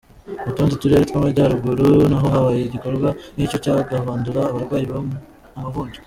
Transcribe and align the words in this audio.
Mu 0.45 0.51
tundi 0.57 0.73
turere 0.81 1.03
tw’amajyaruguru 1.09 1.85
naho 2.11 2.27
habaye 2.33 2.61
igikorwa 2.63 3.09
nk’iki 3.35 3.57
cyo 3.63 3.73
guhandura 3.89 4.41
abarwaye 4.51 4.85
amavunja. 5.57 5.99